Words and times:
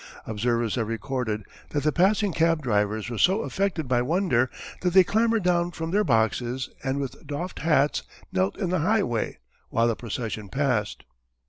Observers 0.25 0.73
have 0.73 0.87
recorded 0.87 1.43
that 1.69 1.83
the 1.83 1.91
passing 1.91 2.33
cab 2.33 2.63
drivers 2.63 3.11
were 3.11 3.19
so 3.19 3.41
affected 3.43 3.87
by 3.87 4.01
wonder 4.01 4.49
that 4.81 4.93
they 4.93 5.03
clambered 5.03 5.43
down 5.43 5.69
from 5.69 5.91
their 5.91 6.03
boxes 6.03 6.71
and 6.83 6.99
with 6.99 7.27
doffed 7.27 7.59
hats 7.59 8.01
knelt 8.31 8.57
in 8.57 8.71
the 8.71 8.79
highway 8.79 9.37
while 9.69 9.87
the 9.87 9.95
procession 9.95 10.49
passed. 10.49 11.03